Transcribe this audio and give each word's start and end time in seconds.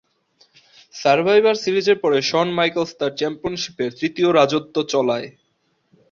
Survivor 0.95 1.55
সিরিজের 1.55 1.97
পরে 2.03 2.17
শন 2.21 2.47
Michael's 2.57 2.91
তার 2.99 3.11
চ্যাম্পিয়নশীপের 3.15 3.89
তৃতীয় 3.99 4.29
রাজত্ব 4.31 4.75
চলায়। 4.93 5.27